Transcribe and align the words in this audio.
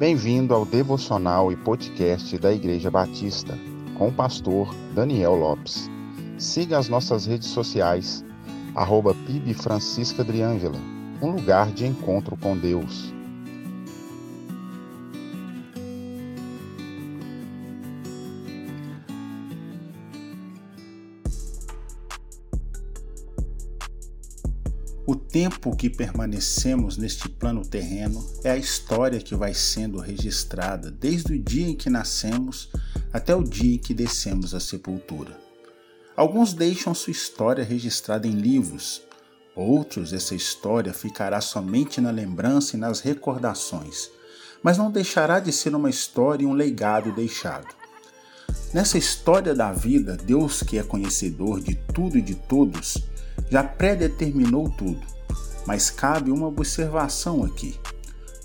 Bem-vindo 0.00 0.54
ao 0.54 0.64
devocional 0.64 1.52
e 1.52 1.56
podcast 1.56 2.38
da 2.38 2.50
Igreja 2.50 2.90
Batista, 2.90 3.54
com 3.98 4.08
o 4.08 4.12
pastor 4.12 4.74
Daniel 4.94 5.34
Lopes. 5.34 5.90
Siga 6.38 6.78
as 6.78 6.88
nossas 6.88 7.26
redes 7.26 7.48
sociais, 7.48 8.24
arroba 8.74 9.14
um 11.20 11.32
lugar 11.32 11.70
de 11.72 11.86
encontro 11.86 12.34
com 12.34 12.56
Deus. 12.56 13.12
O 25.10 25.16
tempo 25.16 25.74
que 25.74 25.90
permanecemos 25.90 26.96
neste 26.96 27.28
plano 27.28 27.66
terreno 27.66 28.24
é 28.44 28.50
a 28.52 28.56
história 28.56 29.18
que 29.18 29.34
vai 29.34 29.52
sendo 29.52 29.98
registrada 29.98 30.88
desde 30.88 31.32
o 31.32 31.38
dia 31.42 31.66
em 31.66 31.74
que 31.74 31.90
nascemos 31.90 32.70
até 33.12 33.34
o 33.34 33.42
dia 33.42 33.74
em 33.74 33.78
que 33.78 33.92
descemos 33.92 34.54
à 34.54 34.60
sepultura. 34.60 35.36
Alguns 36.16 36.54
deixam 36.54 36.94
sua 36.94 37.10
história 37.10 37.64
registrada 37.64 38.28
em 38.28 38.34
livros, 38.34 39.02
outros 39.56 40.12
essa 40.12 40.36
história 40.36 40.94
ficará 40.94 41.40
somente 41.40 42.00
na 42.00 42.12
lembrança 42.12 42.76
e 42.76 42.78
nas 42.78 43.00
recordações, 43.00 44.08
mas 44.62 44.78
não 44.78 44.92
deixará 44.92 45.40
de 45.40 45.50
ser 45.50 45.74
uma 45.74 45.90
história 45.90 46.44
e 46.44 46.46
um 46.46 46.52
legado 46.52 47.10
deixado. 47.10 47.66
Nessa 48.72 48.96
história 48.96 49.56
da 49.56 49.72
vida, 49.72 50.16
Deus, 50.16 50.62
que 50.62 50.78
é 50.78 50.84
conhecedor 50.84 51.60
de 51.60 51.74
tudo 51.92 52.16
e 52.16 52.22
de 52.22 52.36
todos, 52.36 53.10
já 53.50 53.64
predeterminou 53.64 54.68
tudo, 54.70 55.00
mas 55.66 55.90
cabe 55.90 56.30
uma 56.30 56.46
observação 56.46 57.44
aqui. 57.44 57.74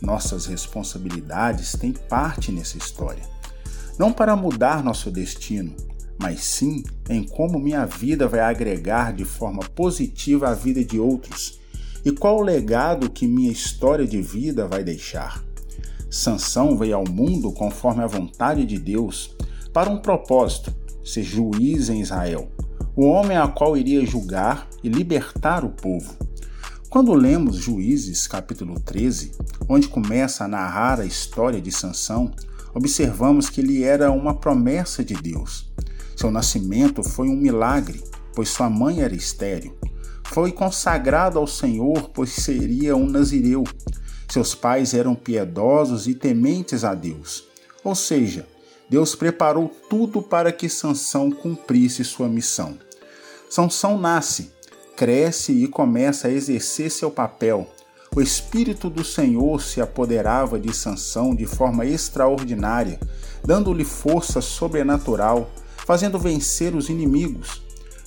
Nossas 0.02 0.46
responsabilidades 0.46 1.74
têm 1.74 1.94
parte 1.94 2.52
nessa 2.52 2.78
história. 2.78 3.24
Não 3.98 4.12
para 4.12 4.36
mudar 4.36 4.84
nosso 4.84 5.10
destino, 5.10 5.74
mas 6.18 6.44
sim 6.44 6.84
em 7.10 7.24
como 7.24 7.60
minha 7.60 7.86
vida 7.86 8.28
vai 8.28 8.42
agregar 8.42 9.14
de 9.14 9.24
forma 9.24 9.64
positiva 9.64 10.50
a 10.50 10.54
vida 10.54 10.84
de 10.84 11.00
outros 11.00 11.60
e 12.04 12.12
qual 12.12 12.38
o 12.38 12.44
legado 12.44 13.10
que 13.10 13.28
minha 13.28 13.52
história 13.52 14.06
de 14.06 14.22
vida 14.22 14.68
vai 14.68 14.84
deixar. 14.84 15.44
Sansão 16.10 16.78
veio 16.78 16.96
ao 16.96 17.08
mundo 17.08 17.52
conforme 17.52 18.04
a 18.04 18.08
vontade 18.08 18.66
de 18.66 18.78
Deus 18.78 19.36
para 19.74 19.90
um 19.90 19.98
propósito, 19.98 20.74
ser 21.04 21.24
juiz 21.24 21.90
em 21.90 22.02
Israel, 22.02 22.50
o 22.96 23.06
homem 23.06 23.36
a 23.36 23.46
qual 23.48 23.76
iria 23.76 24.06
julgar 24.06 24.68
e 24.82 24.88
libertar 24.88 25.66
o 25.66 25.70
povo. 25.70 26.16
Quando 26.90 27.14
lemos 27.14 27.58
Juízes, 27.58 28.26
capítulo 28.26 28.80
13, 28.80 29.34
onde 29.68 29.90
começa 29.90 30.46
a 30.46 30.48
narrar 30.48 31.02
a 31.02 31.06
história 31.06 31.60
de 31.60 31.72
Sansão, 31.72 32.32
observamos 32.74 33.50
que 33.50 33.60
ele 33.60 33.84
era 33.84 34.10
uma 34.12 34.34
promessa 34.34 35.04
de 35.04 35.14
Deus. 35.14 35.70
Seu 36.16 36.32
nascimento 36.32 37.04
foi 37.04 37.28
um 37.28 37.36
milagre, 37.36 38.02
pois 38.34 38.48
sua 38.48 38.70
mãe 38.70 39.02
era 39.02 39.14
estéril. 39.14 39.76
Foi 40.24 40.54
consagrado 40.54 41.38
ao 41.38 41.48
Senhor, 41.48 42.12
pois 42.14 42.30
seria 42.30 42.96
um 42.96 43.10
nazireu. 43.10 43.66
Seus 44.30 44.56
pais 44.56 44.94
eram 44.94 45.16
piedosos 45.16 46.08
e 46.08 46.16
tementes 46.16 46.86
a 46.86 46.96
Deus. 46.96 47.44
Ou 47.84 47.94
seja, 47.94 48.48
Deus 48.90 49.16
preparou 49.16 49.70
tudo 49.90 50.22
para 50.22 50.52
que 50.52 50.70
Sansão 50.70 51.32
cumprisse 51.32 52.04
sua 52.04 52.28
missão. 52.28 52.78
Sansão 53.50 53.98
nasce, 53.98 54.52
cresce 54.96 55.52
e 55.52 55.68
começa 55.68 56.28
a 56.28 56.32
exercer 56.32 56.92
seu 56.92 57.10
papel. 57.10 57.68
O 58.16 58.22
espírito 58.22 58.90
do 58.90 59.04
Senhor 59.04 59.62
se 59.62 59.82
apoderava 59.82 60.60
de 60.60 60.74
Sansão 60.74 61.36
de 61.36 61.46
forma 61.46 61.86
extraordinária, 61.86 63.00
dando-lhe 63.44 63.84
força 63.84 64.40
sobrenatural, 64.40 65.50
fazendo 65.78 66.18
vencer 66.18 66.74
os 66.76 66.88
inimigos. 66.90 67.62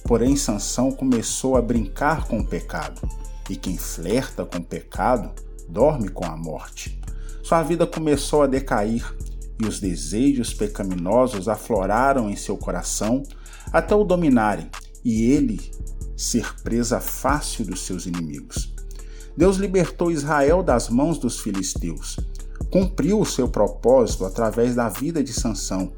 Porém, 0.04 0.36
Sansão 0.36 0.90
começou 0.90 1.56
a 1.56 1.62
brincar 1.62 2.26
com 2.26 2.38
o 2.38 2.46
pecado, 2.46 3.06
e 3.50 3.56
quem 3.56 3.76
flerta 3.76 4.44
com 4.44 4.58
o 4.58 4.64
pecado 4.64 5.30
dorme 5.68 6.08
com 6.08 6.24
a 6.24 6.36
morte. 6.36 6.98
Sua 7.42 7.62
vida 7.62 7.86
começou 7.86 8.42
a 8.42 8.46
decair, 8.46 9.04
e 9.60 9.66
os 9.66 9.80
desejos 9.80 10.54
pecaminosos 10.54 11.48
afloraram 11.48 12.30
em 12.30 12.36
seu 12.36 12.56
coração 12.56 13.22
até 13.72 13.94
o 13.94 14.04
dominarem, 14.04 14.70
e 15.04 15.30
ele 15.30 15.60
ser 16.16 16.54
presa 16.62 17.00
fácil 17.00 17.64
dos 17.64 17.80
seus 17.86 18.06
inimigos. 18.06 18.72
Deus 19.36 19.56
libertou 19.56 20.10
Israel 20.10 20.62
das 20.62 20.88
mãos 20.88 21.18
dos 21.18 21.38
filisteus. 21.38 22.18
Cumpriu 22.70 23.20
o 23.20 23.26
seu 23.26 23.48
propósito 23.48 24.24
através 24.24 24.74
da 24.74 24.88
vida 24.88 25.22
de 25.22 25.32
Sansão. 25.32 25.92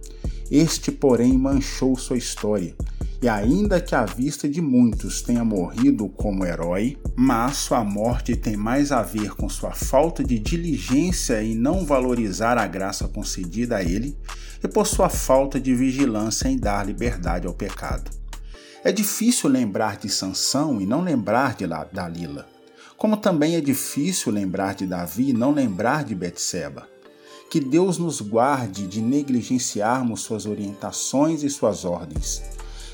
Este, 0.51 0.93
porém, 0.93 1.39
manchou 1.39 1.97
sua 1.97 2.19
história. 2.19 2.75
E 3.23 3.29
ainda 3.29 3.83
que 3.83 3.95
à 3.95 4.07
vista 4.07 4.49
de 4.49 4.63
muitos 4.63 5.21
tenha 5.21 5.45
morrido 5.45 6.09
como 6.09 6.47
herói, 6.47 6.97
mas 7.15 7.59
sua 7.59 7.85
morte 7.85 8.35
tem 8.35 8.57
mais 8.57 8.91
a 8.93 9.03
ver 9.03 9.35
com 9.35 9.47
sua 9.47 9.73
falta 9.73 10.25
de 10.25 10.39
diligência 10.39 11.43
em 11.43 11.55
não 11.55 11.85
valorizar 11.85 12.57
a 12.57 12.67
graça 12.67 13.07
concedida 13.09 13.77
a 13.77 13.83
ele 13.83 14.17
e 14.65 14.69
por 14.69 14.87
sua 14.87 15.11
falta 15.11 15.61
de 15.61 15.75
vigilância 15.75 16.49
em 16.49 16.57
dar 16.57 16.87
liberdade 16.87 17.47
ao 17.47 17.53
pecado. 17.53 18.11
É 18.83 18.91
difícil 18.91 19.51
lembrar 19.51 19.99
de 19.99 20.09
Sansão 20.09 20.81
e 20.81 20.87
não 20.87 21.03
lembrar 21.03 21.55
de 21.55 21.67
Dalila, 21.67 22.49
como 22.97 23.19
também 23.19 23.55
é 23.55 23.61
difícil 23.61 24.33
lembrar 24.33 24.75
de 24.75 24.87
Davi 24.87 25.29
e 25.29 25.35
não 25.35 25.53
lembrar 25.53 26.05
de 26.05 26.15
Betseba. 26.15 26.89
Que 27.51 27.61
Deus 27.61 27.99
nos 27.99 28.23
guarde 28.23 28.87
de 28.87 29.03
negligenciarmos 29.03 30.23
suas 30.23 30.47
orientações 30.47 31.43
e 31.43 31.51
suas 31.51 31.85
ordens. 31.85 32.43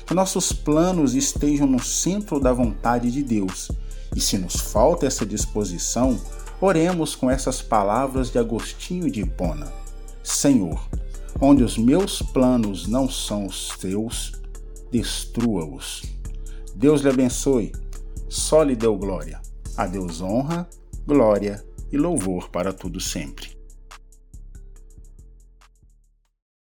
Que 0.07 0.13
nossos 0.13 0.53
planos 0.53 1.15
estejam 1.15 1.67
no 1.67 1.83
centro 1.83 2.39
da 2.39 2.53
vontade 2.53 3.11
de 3.11 3.21
Deus. 3.21 3.69
E 4.15 4.21
se 4.21 4.37
nos 4.37 4.55
falta 4.55 5.05
essa 5.05 5.25
disposição, 5.25 6.17
oremos 6.61 7.13
com 7.13 7.29
essas 7.29 7.61
palavras 7.61 8.31
de 8.31 8.39
Agostinho 8.39 9.11
de 9.11 9.19
Hipona: 9.19 9.69
Senhor, 10.23 10.79
onde 11.41 11.61
os 11.61 11.77
meus 11.77 12.21
planos 12.21 12.87
não 12.87 13.09
são 13.09 13.47
os 13.47 13.67
teus, 13.79 14.31
destrua-os. 14.89 16.03
Deus 16.73 17.01
lhe 17.01 17.09
abençoe, 17.09 17.73
só 18.29 18.63
lhe 18.63 18.77
deu 18.77 18.95
glória. 18.95 19.41
A 19.75 19.85
Deus 19.85 20.21
honra, 20.21 20.69
glória 21.05 21.61
e 21.91 21.97
louvor 21.97 22.49
para 22.49 22.71
tudo 22.71 23.01
sempre. 23.01 23.56